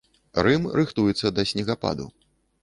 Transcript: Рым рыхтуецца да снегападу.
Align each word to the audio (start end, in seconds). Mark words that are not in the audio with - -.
Рым 0.45 0.63
рыхтуецца 0.79 1.33
да 1.41 1.47
снегападу. 1.51 2.09